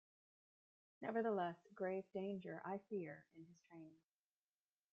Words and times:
Nevertheless, 1.03 1.57
grave 1.75 2.05
danger 2.11 2.59
I 2.65 2.79
fear 2.89 3.23
in 3.35 3.45
his 3.45 3.61
training. 3.69 3.99